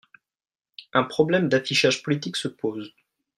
Un 0.93 1.03
problème 1.03 1.47
d’affichage 1.47 2.01
politique 2.01 2.35
se 2.35 2.47
pose. 2.47 2.91